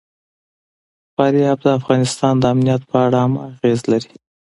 فاریاب 1.15 1.59
د 1.65 1.67
افغانستان 1.79 2.33
د 2.39 2.43
امنیت 2.53 2.81
په 2.89 2.97
اړه 3.05 3.17
هم 3.25 3.33
اغېز 3.47 3.79
لري. 3.91 4.13